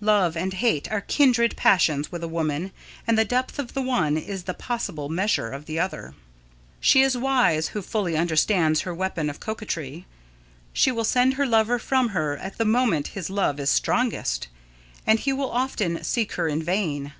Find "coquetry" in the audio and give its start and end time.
9.38-10.06